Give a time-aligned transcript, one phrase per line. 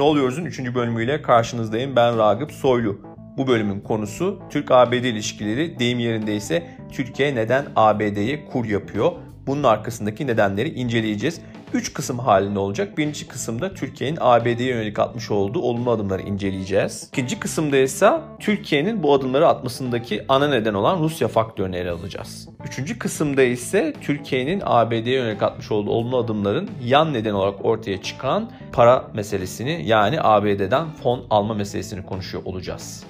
[0.00, 0.74] Ne Oluyoruz'un 3.
[0.74, 1.96] bölümüyle karşınızdayım.
[1.96, 3.00] Ben Ragıp Soylu.
[3.36, 9.12] Bu bölümün konusu Türk-ABD ilişkileri, deyim yerinde ise Türkiye neden ABD'ye kur yapıyor?
[9.46, 11.40] Bunun arkasındaki nedenleri inceleyeceğiz.
[11.74, 12.98] 3 kısım halinde olacak.
[12.98, 17.08] Birinci kısımda Türkiye'nin ABD'ye yönelik atmış olduğu olumlu adımları inceleyeceğiz.
[17.12, 22.48] İkinci kısımda ise Türkiye'nin bu adımları atmasındaki ana neden olan Rusya faktörünü ele alacağız.
[22.64, 28.50] Üçüncü kısımda ise Türkiye'nin ABD'ye yönelik atmış olduğu olumlu adımların yan neden olarak ortaya çıkan
[28.72, 33.04] para meselesini yani ABD'den fon alma meselesini konuşuyor olacağız.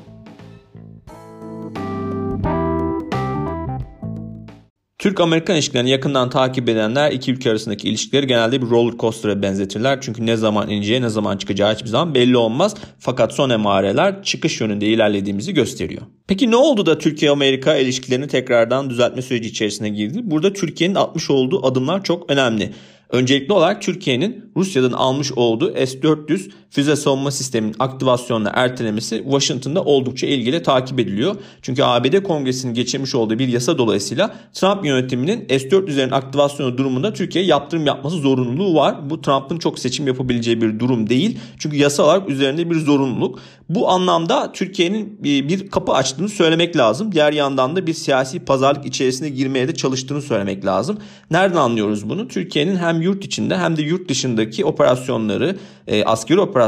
[5.01, 9.99] Türk-Amerikan ilişkilerini yakından takip edenler iki ülke arasındaki ilişkileri genelde bir roller coaster'a benzetirler.
[10.01, 12.75] Çünkü ne zaman ineceği ne zaman çıkacağı hiçbir zaman belli olmaz.
[12.99, 16.03] Fakat son emareler çıkış yönünde ilerlediğimizi gösteriyor.
[16.27, 20.21] Peki ne oldu da Türkiye-Amerika ilişkilerini tekrardan düzeltme süreci içerisine girdi?
[20.23, 22.73] Burada Türkiye'nin atmış olduğu adımlar çok önemli.
[23.11, 30.63] Öncelikli olarak Türkiye'nin Rusya'dan almış olduğu S-400 füze savunma sisteminin aktivasyonla ertelemesi Washington'da oldukça ilgili
[30.63, 31.37] takip ediliyor.
[31.63, 37.87] Çünkü ABD Kongresi'nin geçirmiş olduğu bir yasa dolayısıyla Trump yönetiminin S-400'lerin aktivasyonu durumunda Türkiye'ye yaptırım
[37.87, 39.11] yapması zorunluluğu var.
[39.11, 41.39] Bu Trump'ın çok seçim yapabileceği bir durum değil.
[41.59, 43.39] Çünkü yasa olarak üzerinde bir zorunluluk.
[43.69, 47.13] Bu anlamda Türkiye'nin bir kapı açtığını söylemek lazım.
[47.13, 50.99] Diğer yandan da bir siyasi pazarlık içerisine girmeye de çalıştığını söylemek lazım.
[51.31, 52.29] Nereden anlıyoruz bunu?
[52.29, 56.60] Türkiye'nin hem yurt içinde hem de yurt dışındaki operasyonları, e, askeri operasyonları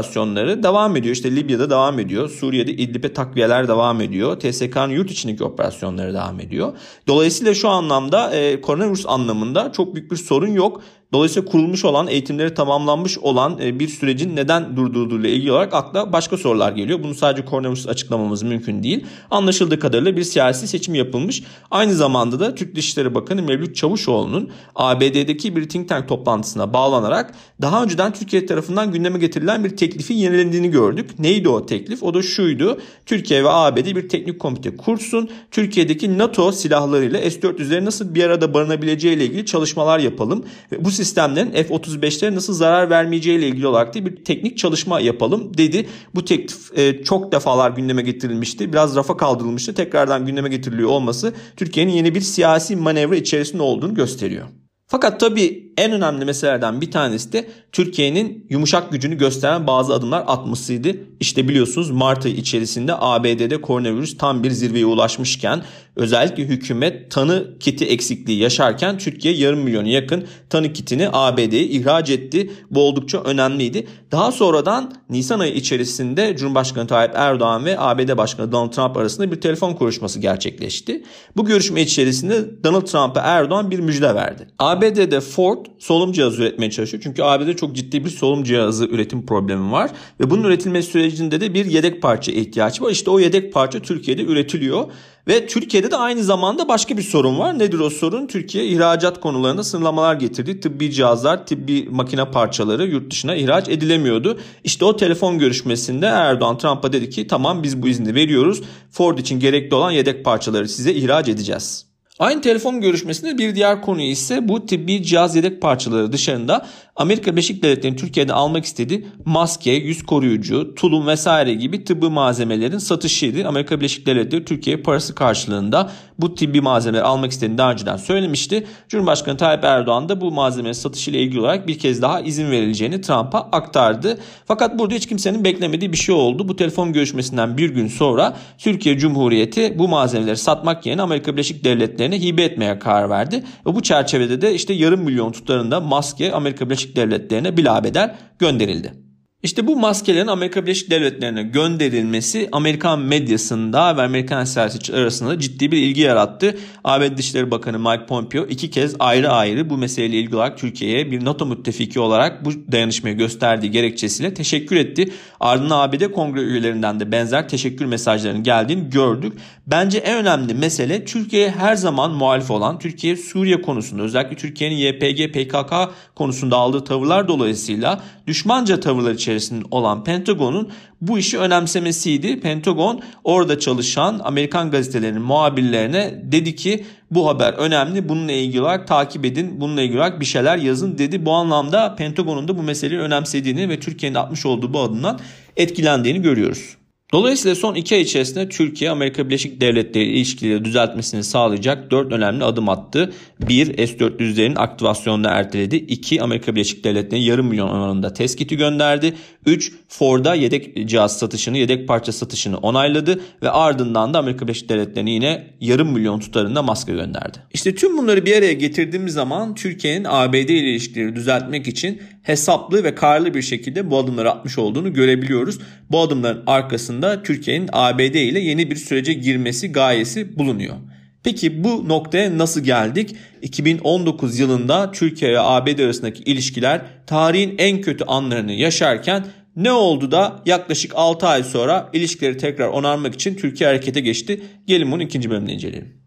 [0.63, 1.15] devam ediyor.
[1.15, 2.29] İşte Libya'da devam ediyor.
[2.29, 4.39] Suriye'de İdlib'e takviyeler devam ediyor.
[4.39, 6.73] TSK'nın yurt içindeki operasyonları devam ediyor.
[7.07, 10.81] Dolayısıyla şu anlamda e, koronavirüs anlamında çok büyük bir sorun yok.
[11.13, 16.37] Dolayısıyla kurulmuş olan, eğitimleri tamamlanmış olan e, bir sürecin neden durdurduğuyla ilgili olarak akla başka
[16.37, 17.03] sorular geliyor.
[17.03, 19.05] Bunu sadece koronavirüs açıklamamız mümkün değil.
[19.31, 21.43] Anlaşıldığı kadarıyla bir siyasi seçim yapılmış.
[21.71, 27.83] Aynı zamanda da Türk Dışişleri Bakanı Mevlüt Çavuşoğlu'nun ABD'deki bir think tank toplantısına bağlanarak daha
[27.83, 31.19] önceden Türkiye tarafından gündeme getirilen bir teklifin yenilendiğini gördük.
[31.19, 32.03] Neydi o teklif?
[32.03, 32.79] O da şuydu.
[33.05, 35.29] Türkiye ve ABD bir teknik komite kursun.
[35.51, 40.45] Türkiye'deki NATO silahlarıyla S-400'leri nasıl bir arada barınabileceği ile ilgili çalışmalar yapalım.
[40.79, 45.87] Bu sistemlerin F-35'lere nasıl zarar vermeyeceği ile ilgili olarak da bir teknik çalışma yapalım dedi.
[46.15, 48.73] Bu teklif e, çok defalar gündeme getirilmişti.
[48.73, 49.73] Biraz rafa kaldırılmıştı.
[49.73, 54.47] Tekrardan gündeme getiriliyor olması Türkiye'nin yeni bir siyasi manevra içerisinde olduğunu gösteriyor.
[54.87, 60.89] Fakat tabii en önemli meselelerden bir tanesi de Türkiye'nin yumuşak gücünü gösteren bazı adımlar atmasıydı.
[61.19, 65.63] İşte biliyorsunuz Mart ayı içerisinde ABD'de koronavirüs tam bir zirveye ulaşmışken
[65.95, 72.51] özellikle hükümet tanı kiti eksikliği yaşarken Türkiye yarım milyonu yakın tanı kitini ABD'ye ihraç etti.
[72.71, 73.87] Bu oldukça önemliydi.
[74.11, 79.41] Daha sonradan Nisan ayı içerisinde Cumhurbaşkanı Tayyip Erdoğan ve ABD Başkanı Donald Trump arasında bir
[79.41, 81.03] telefon konuşması gerçekleşti.
[81.37, 84.47] Bu görüşme içerisinde Donald Trump'a Erdoğan bir müjde verdi.
[84.59, 87.03] ABD'de Ford solum cihazı üretmeye çalışıyor.
[87.03, 89.91] Çünkü ABD'de çok ciddi bir solum cihazı üretim problemi var.
[90.19, 92.91] Ve bunun üretilmesi sürecinde de bir yedek parça ihtiyacı var.
[92.91, 94.85] İşte o yedek parça Türkiye'de üretiliyor.
[95.27, 97.59] Ve Türkiye'de de aynı zamanda başka bir sorun var.
[97.59, 98.27] Nedir o sorun?
[98.27, 100.59] Türkiye ihracat konularında sınırlamalar getirdi.
[100.59, 104.39] Tıbbi cihazlar, tıbbi makine parçaları yurt dışına ihraç edilemiyordu.
[104.63, 108.61] İşte o telefon görüşmesinde Erdoğan Trump'a dedi ki tamam biz bu izni veriyoruz.
[108.91, 111.92] Ford için gerekli olan yedek parçaları size ihraç edeceğiz.
[112.23, 117.63] Aynı telefon görüşmesinde bir diğer konu ise bu tıbbi cihaz yedek parçaları dışında Amerika Birleşik
[117.63, 123.47] Devletleri'nin Türkiye'de almak istediği maske, yüz koruyucu, tulum vesaire gibi tıbbi malzemelerin satışıydı.
[123.47, 128.67] Amerika Birleşik Devletleri Türkiye parası karşılığında bu tıbbi malzemeleri almak istediğini daha önceden söylemişti.
[128.89, 133.01] Cumhurbaşkanı Tayyip Erdoğan da bu malzeme satışı ile ilgili olarak bir kez daha izin verileceğini
[133.01, 134.19] Trump'a aktardı.
[134.45, 136.47] Fakat burada hiç kimsenin beklemediği bir şey oldu.
[136.47, 142.21] Bu telefon görüşmesinden bir gün sonra Türkiye Cumhuriyeti bu malzemeleri satmak yerine Amerika Birleşik Devletleri'ne
[142.21, 143.43] hibe etmeye karar verdi.
[143.65, 149.02] Ve bu çerçevede de işte yarım milyon tutarında maske Amerika Birleşik Birleşik Devletleri'ne bilabeder gönderildi.
[149.43, 155.77] İşte bu maskelerin Amerika Birleşik Devletleri'ne gönderilmesi Amerikan medyasında ve Amerikan siyasetçiler arasında ciddi bir
[155.77, 156.57] ilgi yarattı.
[156.83, 161.25] ABD Dışişleri Bakanı Mike Pompeo iki kez ayrı ayrı bu meseleyle ilgili olarak Türkiye'ye bir
[161.25, 165.13] NATO müttefiki olarak bu dayanışmayı gösterdiği gerekçesiyle teşekkür etti.
[165.39, 169.33] Ardından ABD kongre üyelerinden de benzer teşekkür mesajlarının geldiğini gördük.
[169.67, 175.33] Bence en önemli mesele Türkiye'ye her zaman muhalif olan Türkiye Suriye konusunda özellikle Türkiye'nin YPG
[175.33, 175.73] PKK
[176.15, 179.32] konusunda aldığı tavırlar dolayısıyla düşmanca tavırlar içerisinde
[179.71, 180.69] olan Pentagon'un
[181.01, 182.39] bu işi önemsemesiydi.
[182.39, 188.09] Pentagon orada çalışan Amerikan gazetelerinin muhabirlerine dedi ki bu haber önemli.
[188.09, 189.61] Bununla ilgili olarak takip edin.
[189.61, 191.25] Bununla ilgili olarak bir şeyler yazın dedi.
[191.25, 195.19] Bu anlamda Pentagon'un da bu meseleyi önemsediğini ve Türkiye'nin atmış olduğu bu adımdan
[195.57, 196.77] etkilendiğini görüyoruz.
[197.13, 202.69] Dolayısıyla son iki ay içerisinde Türkiye Amerika Birleşik Devletleri ilişkileri düzeltmesini sağlayacak dört önemli adım
[202.69, 203.13] attı.
[203.47, 205.75] Bir, S-400'lerin aktivasyonunu erteledi.
[205.75, 209.13] İki, Amerika Birleşik Devletleri'ne yarım milyon oranında test kiti gönderdi.
[209.45, 215.11] Üç, Ford'a yedek cihaz satışını, yedek parça satışını onayladı ve ardından da Amerika Birleşik Devletleri'ne
[215.11, 217.37] yine yarım milyon tutarında maske gönderdi.
[217.53, 222.95] İşte tüm bunları bir araya getirdiğimiz zaman Türkiye'nin ABD ile ilişkileri düzeltmek için hesaplı ve
[222.95, 225.59] karlı bir şekilde bu adımları atmış olduğunu görebiliyoruz.
[225.91, 230.75] Bu adımların arkasında Türkiye'nin ABD ile yeni bir sürece girmesi gayesi bulunuyor.
[231.23, 233.15] Peki bu noktaya nasıl geldik?
[233.41, 239.25] 2019 yılında Türkiye ve ABD arasındaki ilişkiler tarihin en kötü anlarını yaşarken
[239.55, 244.41] ne oldu da yaklaşık 6 ay sonra ilişkileri tekrar onarmak için Türkiye harekete geçti?
[244.67, 246.02] Gelin bunu ikinci bölümde inceleyelim.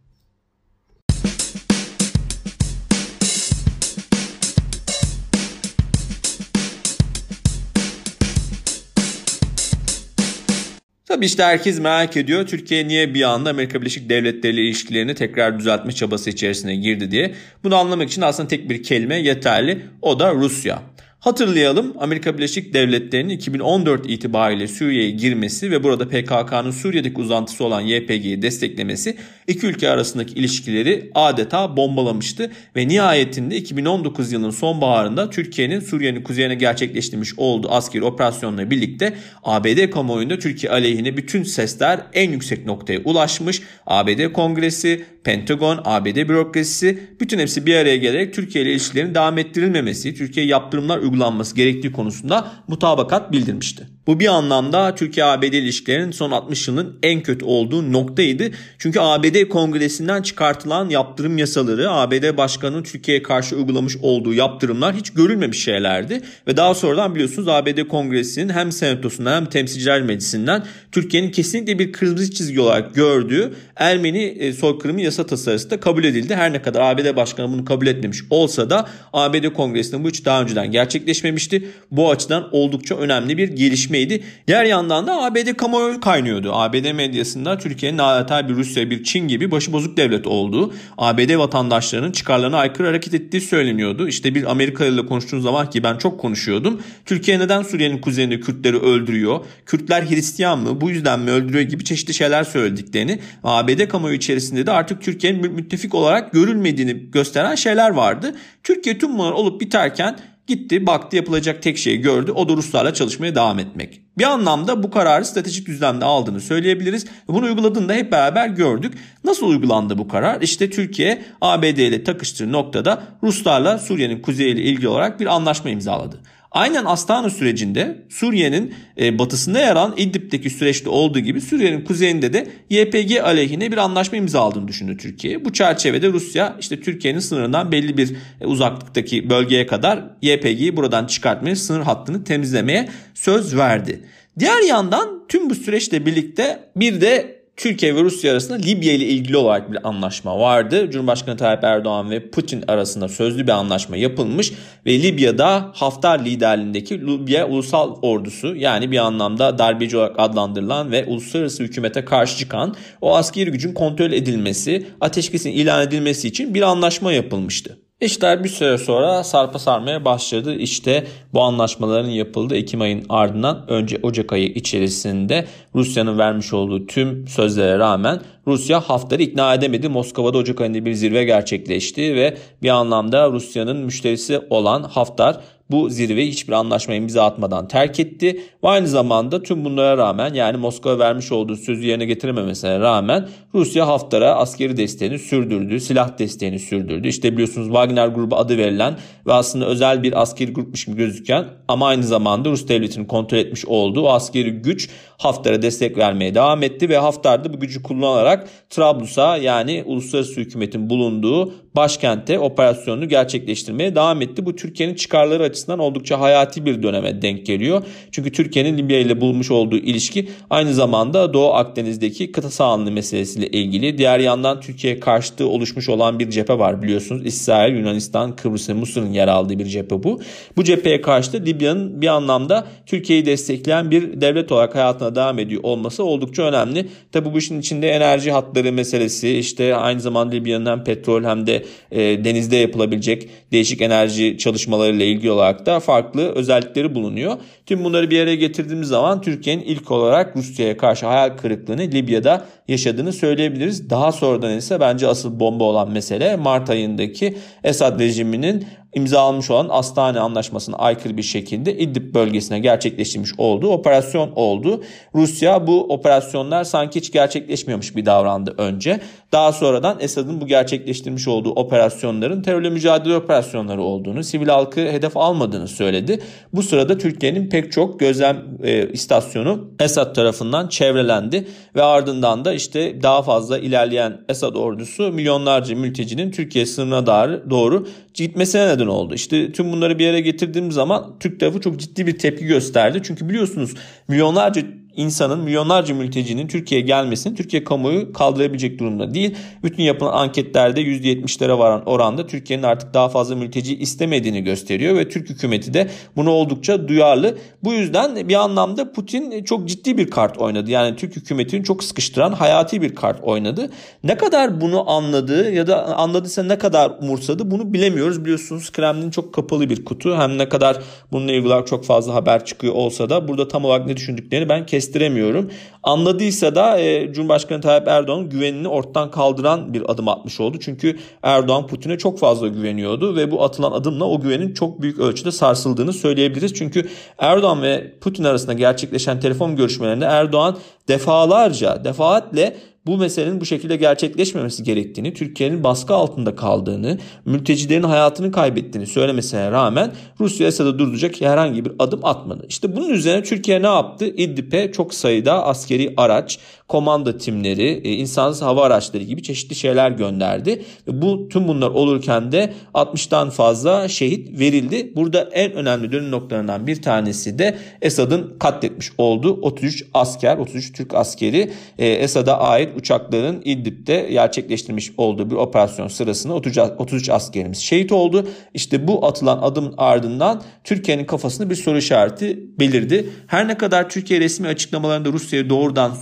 [11.08, 15.58] Tabii işte herkes merak ediyor Türkiye niye bir anda Amerika Birleşik Devletleri ile ilişkilerini tekrar
[15.58, 17.34] düzeltme çabası içerisine girdi diye.
[17.64, 20.82] Bunu anlamak için aslında tek bir kelime yeterli o da Rusya.
[21.26, 28.42] Hatırlayalım Amerika Birleşik Devletleri'nin 2014 itibariyle Suriye'ye girmesi ve burada PKK'nın Suriye'deki uzantısı olan YPG'yi
[28.42, 36.54] desteklemesi iki ülke arasındaki ilişkileri adeta bombalamıştı ve nihayetinde 2019 yılının sonbaharında Türkiye'nin Suriye'nin kuzeyine
[36.54, 43.62] gerçekleştirmiş olduğu askeri operasyonla birlikte ABD kamuoyunda Türkiye aleyhine bütün sesler en yüksek noktaya ulaşmış.
[43.86, 50.14] ABD Kongresi, Pentagon, ABD bürokrasisi bütün hepsi bir araya gelerek Türkiye ile ilişkilerin devam ettirilmemesi,
[50.14, 53.88] Türkiye yaptırımlar uygulanması gerektiği konusunda mutabakat bildirmişti.
[54.06, 58.50] Bu bir anlamda Türkiye-ABD ilişkilerinin son 60 yılın en kötü olduğu noktaydı.
[58.78, 65.64] Çünkü ABD kongresinden çıkartılan yaptırım yasaları, ABD başkanının Türkiye'ye karşı uygulamış olduğu yaptırımlar hiç görülmemiş
[65.64, 66.20] şeylerdi.
[66.46, 72.30] Ve daha sonradan biliyorsunuz ABD kongresinin hem senatosundan hem temsilciler meclisinden Türkiye'nin kesinlikle bir kırmızı
[72.30, 76.34] çizgi olarak gördüğü Ermeni e, soykırımı yasa tasarısı da kabul edildi.
[76.34, 80.42] Her ne kadar ABD başkanı bunu kabul etmemiş olsa da ABD kongresinde bu hiç daha
[80.42, 81.68] önceden gerçekleşmemişti.
[81.90, 84.24] Bu açıdan oldukça önemli bir gelişme gelişmeydi.
[84.48, 86.52] Diğer yandan da ABD kamuoyu kaynıyordu.
[86.52, 92.58] ABD medyasında Türkiye'nin adeta bir Rusya, bir Çin gibi başıbozuk devlet olduğu, ABD vatandaşlarının çıkarlarına
[92.58, 94.08] aykırı hareket ettiği söyleniyordu.
[94.08, 96.82] İşte bir Amerikalı ile konuştuğum zaman ki ben çok konuşuyordum.
[97.04, 99.44] Türkiye neden Suriye'nin kuzeyinde Kürtleri öldürüyor?
[99.66, 100.80] Kürtler Hristiyan mı?
[100.80, 103.18] Bu yüzden mi öldürüyor gibi çeşitli şeyler söylediklerini.
[103.44, 108.34] ABD kamuoyu içerisinde de artık Türkiye'nin müttefik olarak görülmediğini gösteren şeyler vardı.
[108.62, 113.34] Türkiye tüm bunlar olup biterken Gitti baktı yapılacak tek şeyi gördü o da Ruslarla çalışmaya
[113.34, 114.00] devam etmek.
[114.18, 117.06] Bir anlamda bu kararı stratejik düzlemde aldığını söyleyebiliriz.
[117.28, 118.94] Bunu uyguladığında hep beraber gördük.
[119.24, 120.40] Nasıl uygulandı bu karar?
[120.40, 126.20] İşte Türkiye ABD ile takıştığı noktada Ruslarla Suriye'nin kuzeyiyle ilgili olarak bir anlaşma imzaladı.
[126.50, 132.48] Aynen Astana sürecinde Suriye'nin e, batısında yer alan İdlib'deki süreçte olduğu gibi Suriye'nin kuzeyinde de
[132.70, 135.44] YPG aleyhine bir anlaşma imzaladığını düşündü Türkiye.
[135.44, 141.56] Bu çerçevede Rusya işte Türkiye'nin sınırından belli bir e, uzaklıktaki bölgeye kadar YPG'yi buradan çıkartmaya,
[141.56, 144.00] sınır hattını temizlemeye söz verdi.
[144.38, 149.36] Diğer yandan tüm bu süreçle birlikte bir de Türkiye ve Rusya arasında Libya ile ilgili
[149.36, 150.90] olarak bir anlaşma vardı.
[150.90, 154.52] Cumhurbaşkanı Tayyip Erdoğan ve Putin arasında sözlü bir anlaşma yapılmış
[154.86, 161.62] ve Libya'da Haftar liderliğindeki Libya Ulusal Ordusu yani bir anlamda darbeci olarak adlandırılan ve uluslararası
[161.62, 167.78] hükümete karşı çıkan o askeri gücün kontrol edilmesi, ateşkesin ilan edilmesi için bir anlaşma yapılmıştı.
[168.00, 170.54] İşler bir süre sonra sarpa sarmaya başladı.
[170.54, 177.28] İşte bu anlaşmaların yapıldığı Ekim ayın ardından önce Ocak ayı içerisinde Rusya'nın vermiş olduğu tüm
[177.28, 179.88] sözlere rağmen Rusya Haftar'ı ikna edemedi.
[179.88, 186.30] Moskova'da Ocak ayında bir zirve gerçekleşti ve bir anlamda Rusya'nın müşterisi olan Haftar bu zirveyi
[186.30, 188.40] hiçbir anlaşma imza atmadan terk etti.
[188.64, 193.86] Ve aynı zamanda tüm bunlara rağmen yani Moskova vermiş olduğu sözü yerine getirememesine rağmen Rusya
[193.86, 197.08] Haftar'a askeri desteğini sürdürdü, silah desteğini sürdürdü.
[197.08, 201.86] İşte biliyorsunuz Wagner grubu adı verilen ve aslında özel bir askeri grupmuş gibi gözüken ama
[201.86, 204.88] aynı zamanda Rus devletinin kontrol etmiş olduğu askeri güç
[205.18, 210.90] Haftar'a destek vermeye devam etti ve Haftar da bu gücü kullanarak Trablus'a yani uluslararası hükümetin
[210.90, 214.46] bulunduğu başkente operasyonunu gerçekleştirmeye devam etti.
[214.46, 217.82] Bu Türkiye'nin çıkarları açısından oldukça hayati bir döneme denk geliyor.
[218.10, 223.98] Çünkü Türkiye'nin Libya ile bulmuş olduğu ilişki aynı zamanda Doğu Akdeniz'deki kıta sahanlığı meselesiyle ilgili.
[223.98, 227.26] Diğer yandan Türkiye karşıtı oluşmuş olan bir cephe var biliyorsunuz.
[227.26, 230.20] İsrail, Yunanistan, Kıbrıs ve Mısır'ın yer aldığı bir cephe bu.
[230.56, 235.60] Bu cepheye karşı Libya'nın bir anlamda Türkiye'yi destekleyen bir devlet olarak hayatına çabasına devam ediyor
[235.64, 236.88] olması oldukça önemli.
[237.12, 241.64] Tabi bu işin içinde enerji hatları meselesi işte aynı zamanda Libya'nın hem petrol hem de
[241.90, 247.36] e, denizde yapılabilecek değişik enerji çalışmalarıyla ilgili olarak da farklı özellikleri bulunuyor.
[247.66, 253.12] Tüm bunları bir araya getirdiğimiz zaman Türkiye'nin ilk olarak Rusya'ya karşı hayal kırıklığını Libya'da yaşadığını
[253.12, 253.90] söyleyebiliriz.
[253.90, 260.20] Daha sonradan ise bence asıl bomba olan mesele Mart ayındaki Esad rejiminin imzalanmış olan Astane
[260.20, 264.82] Anlaşması'na aykırı bir şekilde İdlib bölgesine gerçekleştirmiş olduğu operasyon oldu.
[265.14, 269.00] Rusya bu operasyonlar sanki hiç gerçekleşmiyormuş bir davrandı önce.
[269.32, 275.68] Daha sonradan Esad'ın bu gerçekleştirmiş olduğu operasyonların terörle mücadele operasyonları olduğunu, sivil halkı hedef almadığını
[275.68, 276.22] söyledi.
[276.52, 283.02] Bu sırada Türkiye'nin pek çok gözlem e, istasyonu Esad tarafından çevrelendi ve ardından da işte
[283.02, 287.06] daha fazla ilerleyen Esad ordusu milyonlarca mültecinin Türkiye sınırına
[287.50, 289.14] doğru gitmesine neden oldu.
[289.14, 293.00] İşte tüm bunları bir yere getirdiğim zaman Türk tarafı çok ciddi bir tepki gösterdi.
[293.04, 293.74] Çünkü biliyorsunuz
[294.08, 294.62] milyonlarca
[294.96, 299.34] insanın milyonlarca mültecinin Türkiye'ye gelmesini Türkiye kamuoyu kaldırabilecek durumda değil.
[299.62, 305.30] Bütün yapılan anketlerde %70'lere varan oranda Türkiye'nin artık daha fazla mülteci istemediğini gösteriyor ve Türk
[305.30, 307.38] hükümeti de bunu oldukça duyarlı.
[307.64, 310.70] Bu yüzden bir anlamda Putin çok ciddi bir kart oynadı.
[310.70, 313.70] Yani Türk hükümetini çok sıkıştıran hayati bir kart oynadı.
[314.04, 318.24] Ne kadar bunu anladı ya da anladıysa ne kadar umursadı bunu bilemiyoruz.
[318.24, 320.16] Biliyorsunuz Kremlin çok kapalı bir kutu.
[320.16, 320.76] Hem ne kadar
[321.12, 324.85] bununla ilgili çok fazla haber çıkıyor olsa da burada tam olarak ne düşündüklerini ben kes
[324.86, 325.50] kestiremiyorum.
[325.82, 330.56] Anladıysa da e, Cumhurbaşkanı Tayyip Erdoğan güvenini ortadan kaldıran bir adım atmış oldu.
[330.60, 335.32] Çünkü Erdoğan Putin'e çok fazla güveniyordu ve bu atılan adımla o güvenin çok büyük ölçüde
[335.32, 336.54] sarsıldığını söyleyebiliriz.
[336.54, 336.88] Çünkü
[337.18, 340.56] Erdoğan ve Putin arasında gerçekleşen telefon görüşmelerinde Erdoğan
[340.88, 348.86] defalarca, defaatle bu meselenin bu şekilde gerçekleşmemesi gerektiğini, Türkiye'nin baskı altında kaldığını, mültecilerin hayatını kaybettiğini
[348.86, 352.46] söylemesine rağmen Rusya Esad'ı durduracak herhangi bir adım atmadı.
[352.48, 354.06] İşte bunun üzerine Türkiye ne yaptı?
[354.06, 360.64] İdlib'e çok sayıda askeri araç, komanda timleri, e, insansız hava araçları gibi çeşitli şeyler gönderdi.
[360.86, 364.92] Bu tüm bunlar olurken de 60'tan fazla şehit verildi.
[364.96, 370.94] Burada en önemli dönüm noktalarından bir tanesi de Esad'ın katletmiş olduğu 33 asker, 33 Türk
[370.94, 376.34] askeri e, Esad'a ait uçakların İdlib'de gerçekleştirmiş olduğu bir operasyon sırasında
[376.78, 378.28] 33 askerimiz şehit oldu.
[378.54, 383.10] İşte bu atılan adım ardından Türkiye'nin kafasında bir soru işareti belirdi.
[383.26, 385.92] Her ne kadar Türkiye resmi açıklamalarında Rusya'yı doğrudan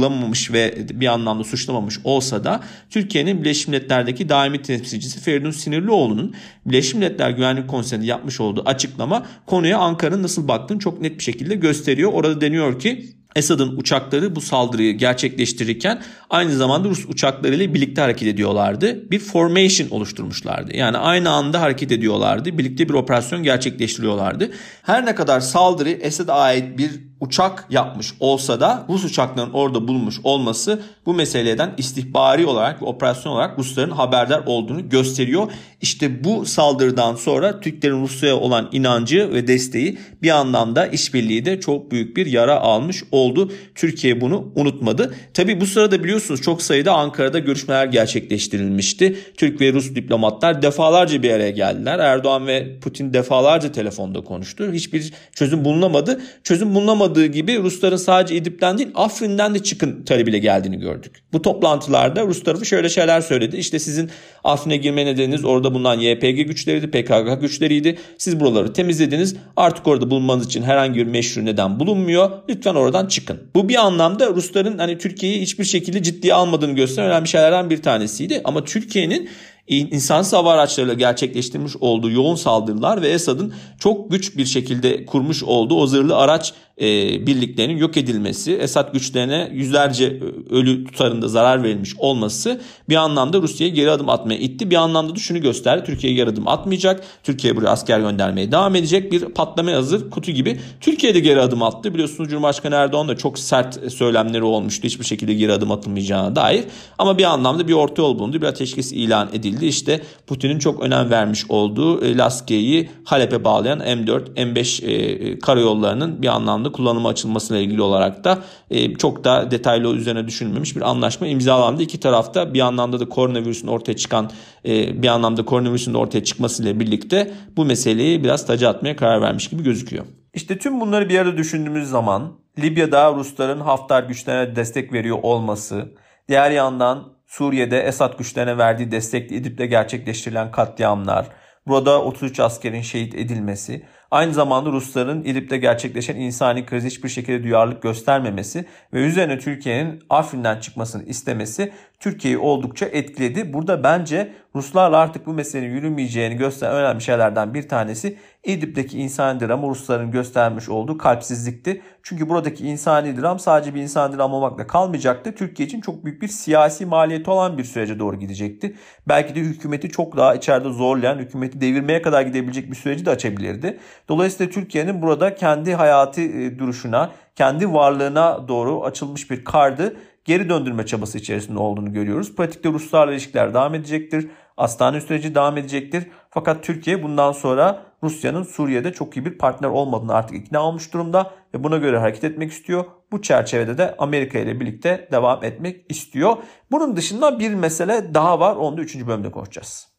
[0.00, 6.34] sorgulamamış ve bir anlamda suçlamamış olsa da Türkiye'nin Birleşmiş Milletler'deki daimi temsilcisi Feridun Sinirlioğlu'nun
[6.66, 11.54] Birleşmiş Milletler Güvenlik Konseyi'nde yapmış olduğu açıklama konuya Ankara'nın nasıl baktığını çok net bir şekilde
[11.54, 12.12] gösteriyor.
[12.12, 19.10] Orada deniyor ki Esad'ın uçakları bu saldırıyı gerçekleştirirken aynı zamanda Rus uçaklarıyla birlikte hareket ediyorlardı.
[19.10, 20.76] Bir formation oluşturmuşlardı.
[20.76, 22.58] Yani aynı anda hareket ediyorlardı.
[22.58, 24.50] Birlikte bir operasyon gerçekleştiriyorlardı.
[24.82, 30.16] Her ne kadar saldırı Esad'a ait bir uçak yapmış olsa da Rus uçaklarının orada bulunmuş
[30.24, 35.52] olması bu meseleden istihbari olarak ve operasyon olarak Rusların haberdar olduğunu gösteriyor.
[35.80, 41.90] İşte bu saldırıdan sonra Türklerin Rusya'ya olan inancı ve desteği bir anlamda işbirliği de çok
[41.90, 43.52] büyük bir yara almış oldu.
[43.74, 45.14] Türkiye bunu unutmadı.
[45.34, 49.18] Tabi bu sırada biliyorsunuz çok sayıda Ankara'da görüşmeler gerçekleştirilmişti.
[49.36, 51.98] Türk ve Rus diplomatlar defalarca bir araya geldiler.
[51.98, 54.72] Erdoğan ve Putin defalarca telefonda konuştu.
[54.72, 56.20] Hiçbir çözüm bulunamadı.
[56.44, 61.22] Çözüm bulunamadı olmadığı gibi Rusların sadece İdlib'den değil Afrin'den de çıkın talebiyle geldiğini gördük.
[61.32, 63.56] Bu toplantılarda Rus tarafı şöyle şeyler söyledi.
[63.56, 64.10] İşte sizin
[64.44, 67.98] Afrin'e girme nedeniniz orada bulunan YPG güçleriydi, PKK güçleriydi.
[68.18, 69.36] Siz buraları temizlediniz.
[69.56, 72.30] Artık orada bulunmanız için herhangi bir meşru neden bulunmuyor.
[72.48, 73.38] Lütfen oradan çıkın.
[73.54, 78.40] Bu bir anlamda Rusların hani Türkiye'yi hiçbir şekilde ciddiye almadığını gösteren önemli şeylerden bir tanesiydi.
[78.44, 79.28] Ama Türkiye'nin
[79.70, 85.74] insansız hava araçlarıyla gerçekleştirmiş olduğu yoğun saldırılar ve Esad'ın çok güç bir şekilde kurmuş olduğu
[85.74, 86.86] o zırhlı araç e,
[87.26, 90.20] birliklerinin yok edilmesi, Esad güçlerine yüzlerce
[90.50, 94.70] ölü tutarında zarar verilmiş olması bir anlamda Rusya'ya geri adım atmaya itti.
[94.70, 95.82] Bir anlamda da şunu gösterdi.
[95.86, 97.04] Türkiye geri adım atmayacak.
[97.22, 99.12] Türkiye buraya asker göndermeye devam edecek.
[99.12, 100.60] Bir patlamaya hazır kutu gibi.
[100.80, 101.94] Türkiye de geri adım attı.
[101.94, 104.86] Biliyorsunuz Cumhurbaşkanı Erdoğan da çok sert söylemleri olmuştu.
[104.86, 106.64] Hiçbir şekilde geri adım atılmayacağına dair.
[106.98, 108.40] Ama bir anlamda bir orta yol bulundu.
[108.40, 109.66] Bir ateşkes ilan edildi.
[109.66, 116.28] İşte Putin'in çok önem vermiş olduğu e, Laskiye'yi Halep'e bağlayan M4, M5 e, karayollarının bir
[116.28, 118.38] anlamda anlamda kullanıma açılmasıyla ilgili olarak da
[118.70, 121.82] e, çok da detaylı üzerine düşünülmemiş bir anlaşma imzalandı.
[121.82, 124.30] İki tarafta bir anlamda da koronavirüsün ortaya çıkan
[124.64, 129.62] e, bir anlamda koronavirüsün ortaya çıkmasıyla birlikte bu meseleyi biraz taca atmaya karar vermiş gibi
[129.62, 130.04] gözüküyor.
[130.34, 135.88] İşte tüm bunları bir arada düşündüğümüz zaman Libya'da Rusların Haftar güçlerine destek veriyor olması,
[136.28, 141.26] diğer yandan Suriye'de Esad güçlerine verdiği destekle İdlib'de gerçekleştirilen katliamlar,
[141.66, 147.82] burada 33 askerin şehit edilmesi Aynı zamanda Rusların İdlib'de gerçekleşen insani krizi hiçbir şekilde duyarlılık
[147.82, 153.52] göstermemesi ve üzerine Türkiye'nin Afrin'den çıkmasını istemesi Türkiye'yi oldukça etkiledi.
[153.52, 159.62] Burada bence Ruslarla artık bu meselenin yürümeyeceğini gösteren önemli şeylerden bir tanesi İdlib'deki insani dram
[159.62, 161.82] Rusların göstermiş olduğu kalpsizlikti.
[162.02, 165.34] Çünkü buradaki insani dram sadece bir insani dram olmakla kalmayacaktı.
[165.34, 168.76] Türkiye için çok büyük bir siyasi maliyeti olan bir sürece doğru gidecekti.
[169.08, 173.78] Belki de hükümeti çok daha içeride zorlayan, hükümeti devirmeye kadar gidebilecek bir süreci de açabilirdi.
[174.08, 180.86] Dolayısıyla Türkiye'nin burada kendi hayati e, duruşuna, kendi varlığına doğru açılmış bir kardı geri döndürme
[180.86, 182.36] çabası içerisinde olduğunu görüyoruz.
[182.36, 184.28] Pratikte Ruslarla ilişkiler devam edecektir.
[184.56, 186.06] Astane süreci devam edecektir.
[186.30, 191.30] Fakat Türkiye bundan sonra Rusya'nın Suriye'de çok iyi bir partner olmadığını artık ikna olmuş durumda
[191.54, 192.84] ve buna göre hareket etmek istiyor.
[193.12, 196.36] Bu çerçevede de Amerika ile birlikte devam etmek istiyor.
[196.70, 198.56] Bunun dışında bir mesele daha var.
[198.56, 199.06] Onu da 3.
[199.06, 199.90] bölümde konuşacağız.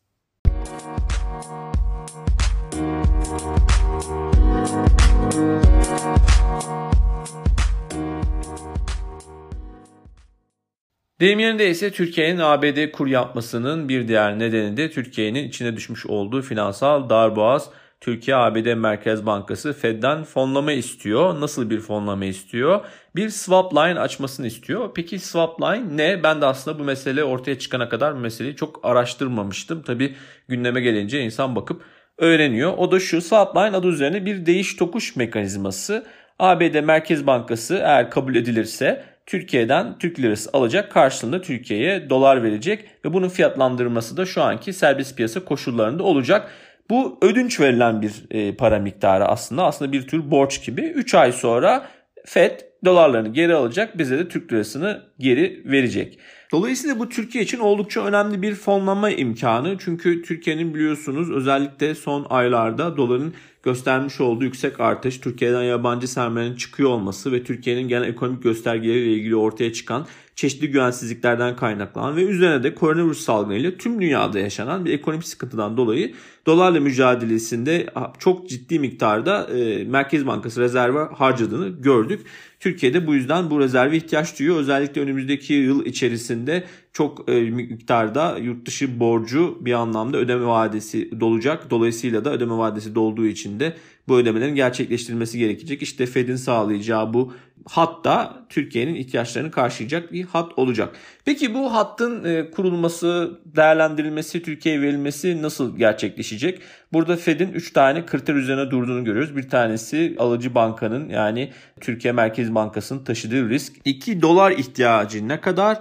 [11.20, 16.42] Deyim yerinde ise Türkiye'nin ABD kur yapmasının bir diğer nedeni de Türkiye'nin içine düşmüş olduğu
[16.42, 17.70] finansal darboğaz.
[18.02, 21.42] Türkiye ABD Merkez Bankası Fed'den fonlama istiyor.
[21.42, 22.86] Nasıl bir fonlama istiyor?
[23.16, 24.90] Bir swap line açmasını istiyor.
[24.96, 26.24] Peki swap line ne?
[26.24, 29.82] Ben de aslında bu mesele ortaya çıkana kadar bu meseleyi çok araştırmamıştım.
[29.82, 30.16] Tabi
[30.48, 31.82] gündeme gelince insan bakıp
[32.18, 32.74] öğreniyor.
[32.78, 36.06] O da şu swap line adı üzerine bir değiş tokuş mekanizması.
[36.40, 43.14] ABD Merkez Bankası eğer kabul edilirse Türkiye'den Türk lirası alacak karşılığında Türkiye'ye dolar verecek ve
[43.14, 46.52] bunun fiyatlandırılması da şu anki serbest piyasa koşullarında olacak.
[46.92, 49.66] Bu ödünç verilen bir e, para miktarı aslında.
[49.66, 50.82] Aslında bir tür borç gibi.
[50.82, 51.88] 3 ay sonra
[52.26, 56.20] FED dolarlarını geri alacak bize de Türk lirasını geri verecek.
[56.52, 59.78] Dolayısıyla bu Türkiye için oldukça önemli bir fonlama imkanı.
[59.80, 63.34] Çünkü Türkiye'nin biliyorsunuz özellikle son aylarda doların
[63.64, 69.36] göstermiş olduğu yüksek artış, Türkiye'den yabancı sermayenin çıkıyor olması ve Türkiye'nin genel ekonomik göstergeleriyle ilgili
[69.36, 75.28] ortaya çıkan çeşitli güvensizliklerden kaynaklanan ve üzerine de koronavirüs salgınıyla tüm dünyada yaşanan bir ekonomik
[75.28, 76.14] sıkıntıdan dolayı
[76.46, 77.88] dolarla mücadelesinde
[78.20, 82.22] çok ciddi miktarda e, Merkez Bankası rezervi harcadığını gördük.
[82.62, 84.58] Türkiye'de bu yüzden bu rezerve ihtiyaç duyuyor.
[84.58, 91.70] Özellikle önümüzdeki yıl içerisinde çok e, miktarda yurt dışı borcu bir anlamda ödeme vadesi dolacak.
[91.70, 93.74] Dolayısıyla da ödeme vadesi dolduğu için de
[94.08, 95.82] bu ödemelerin gerçekleştirilmesi gerekecek.
[95.82, 97.34] İşte Fed'in sağlayacağı bu
[97.70, 100.96] hatta Türkiye'nin ihtiyaçlarını karşılayacak bir hat olacak.
[101.26, 106.62] Peki bu hattın e, kurulması, değerlendirilmesi, Türkiye'ye verilmesi nasıl gerçekleşecek?
[106.94, 109.36] Burada Fed'in 3 tane kriter üzerine durduğunu görüyoruz.
[109.36, 111.52] Bir tanesi alıcı bankanın yani
[111.82, 113.74] Türkiye Merkez Bankası'nın taşıdığı risk.
[113.86, 115.80] 2 dolar ihtiyacı ne kadar?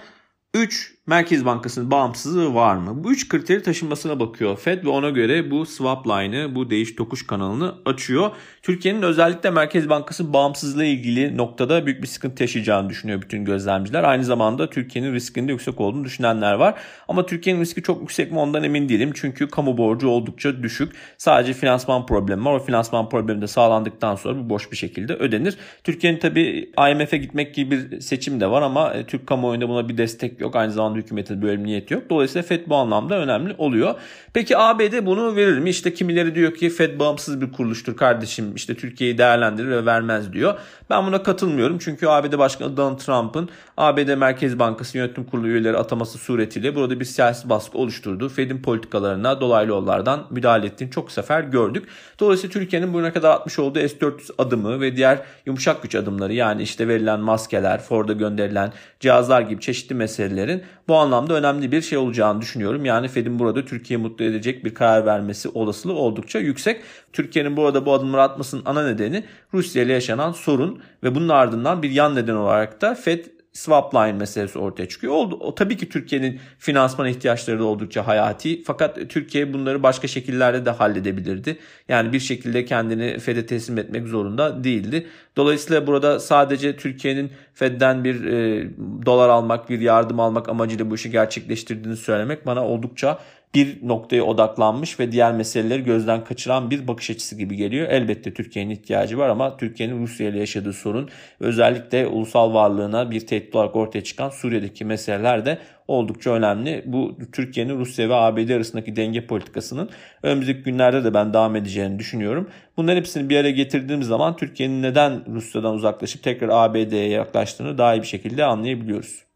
[0.54, 3.04] 3 Merkez Bankası'nın bağımsızlığı var mı?
[3.04, 7.26] Bu üç kriteri taşınmasına bakıyor Fed ve ona göre bu swap line'ı, bu değiş tokuş
[7.26, 8.30] kanalını açıyor.
[8.62, 14.04] Türkiye'nin özellikle Merkez Bankası bağımsızlığı ilgili noktada büyük bir sıkıntı yaşayacağını düşünüyor bütün gözlemciler.
[14.04, 16.74] Aynı zamanda Türkiye'nin riskinde yüksek olduğunu düşünenler var.
[17.08, 19.10] Ama Türkiye'nin riski çok yüksek mi ondan emin değilim.
[19.14, 20.92] Çünkü kamu borcu oldukça düşük.
[21.18, 22.54] Sadece finansman problemi var.
[22.54, 25.56] O finansman problemi de sağlandıktan sonra bu boş bir şekilde ödenir.
[25.84, 29.98] Türkiye'nin tabii IMF'e gitmek gibi bir seçim de var ama e, Türk kamuoyunda buna bir
[29.98, 30.56] destek yok.
[30.56, 32.02] Aynı zamanda hükümetin bir niyeti yok.
[32.10, 33.94] Dolayısıyla FED bu anlamda önemli oluyor.
[34.32, 35.70] Peki ABD bunu verir mi?
[35.70, 40.54] İşte kimileri diyor ki FED bağımsız bir kuruluştur kardeşim işte Türkiye'yi değerlendirir ve vermez diyor.
[40.90, 46.18] Ben buna katılmıyorum çünkü ABD Başkanı Donald Trump'ın ABD Merkez Bankası Yönetim Kurulu üyeleri ataması
[46.18, 48.28] suretiyle burada bir siyasi baskı oluşturdu.
[48.28, 51.88] Fed'in politikalarına dolaylı yollardan müdahale ettiğini çok sefer gördük.
[52.20, 56.88] Dolayısıyla Türkiye'nin bugüne kadar atmış olduğu S-400 adımı ve diğer yumuşak güç adımları yani işte
[56.88, 62.84] verilen maskeler, Ford'a gönderilen cihazlar gibi çeşitli meselelerin bu anlamda önemli bir şey olacağını düşünüyorum.
[62.84, 66.80] Yani Fed'in burada Türkiye'yi mutlu edecek bir karar vermesi olasılığı oldukça yüksek.
[67.12, 69.24] Türkiye'nin burada bu adımları atmasının ana nedeni
[69.54, 74.12] Rusya ile yaşanan sorun ve bunun ardından bir yan neden olarak da Fed swap line
[74.12, 75.12] meselesi ortaya çıkıyor.
[75.12, 75.36] Oldu.
[75.40, 78.62] O, tabii ki Türkiye'nin finansman ihtiyaçları da oldukça hayati.
[78.62, 81.58] Fakat Türkiye bunları başka şekillerde de halledebilirdi.
[81.88, 85.06] Yani bir şekilde kendini Fed'e teslim etmek zorunda değildi.
[85.36, 88.68] Dolayısıyla burada sadece Türkiye'nin Fed'den bir e,
[89.06, 93.18] dolar almak, bir yardım almak amacıyla bu işi gerçekleştirdiğini söylemek bana oldukça
[93.54, 97.88] bir noktaya odaklanmış ve diğer meseleleri gözden kaçıran bir bakış açısı gibi geliyor.
[97.88, 101.08] Elbette Türkiye'nin ihtiyacı var ama Türkiye'nin Rusya ile yaşadığı sorun
[101.40, 105.58] özellikle ulusal varlığına bir tehdit olarak ortaya çıkan Suriye'deki meseleler de
[105.88, 106.82] oldukça önemli.
[106.86, 109.90] Bu Türkiye'nin Rusya ve ABD arasındaki denge politikasının
[110.22, 112.50] önümüzdeki günlerde de ben devam edeceğini düşünüyorum.
[112.76, 118.02] Bunların hepsini bir araya getirdiğimiz zaman Türkiye'nin neden Rusya'dan uzaklaşıp tekrar ABD'ye yaklaştığını daha iyi
[118.02, 119.29] bir şekilde anlayabiliyoruz.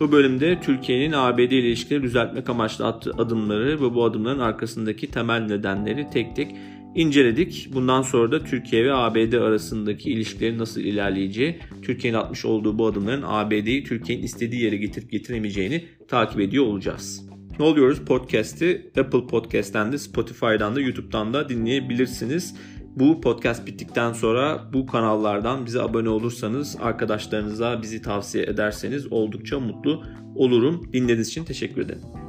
[0.00, 5.40] Bu bölümde Türkiye'nin ABD ile ilişkileri düzeltmek amaçlı attığı adımları ve bu adımların arkasındaki temel
[5.40, 6.54] nedenleri tek tek
[6.94, 7.68] inceledik.
[7.74, 13.24] Bundan sonra da Türkiye ve ABD arasındaki ilişkilerin nasıl ilerleyeceği, Türkiye'nin atmış olduğu bu adımların
[13.26, 17.28] ABD'yi Türkiye'nin istediği yere getirip getiremeyeceğini takip ediyor olacağız.
[17.58, 22.54] Ne oluyoruz podcast'i Apple Podcast'ten de Spotify'dan da YouTube'dan da dinleyebilirsiniz.
[22.96, 30.02] Bu podcast bittikten sonra bu kanallardan bize abone olursanız, arkadaşlarınıza bizi tavsiye ederseniz oldukça mutlu
[30.34, 30.92] olurum.
[30.92, 32.23] Dinlediğiniz için teşekkür ederim.